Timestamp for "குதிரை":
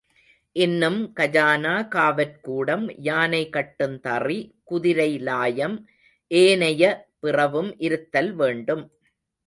4.63-5.19